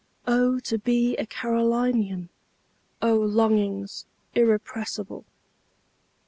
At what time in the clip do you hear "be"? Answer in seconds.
0.79-1.15